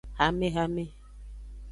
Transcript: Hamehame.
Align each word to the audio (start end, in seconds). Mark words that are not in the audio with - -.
Hamehame. 0.19 0.85